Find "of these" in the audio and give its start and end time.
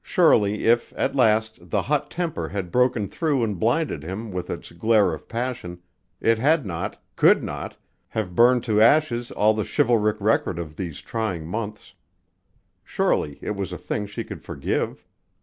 10.58-11.02